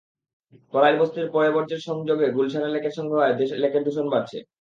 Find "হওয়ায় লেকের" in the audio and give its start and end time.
3.15-3.83